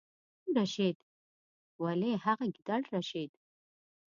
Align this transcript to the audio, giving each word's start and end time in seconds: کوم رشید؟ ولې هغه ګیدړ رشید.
کوم 0.41 0.51
رشید؟ 0.59 0.97
ولې 1.83 2.11
هغه 2.25 2.45
ګیدړ 2.55 2.81
رشید. 2.95 3.31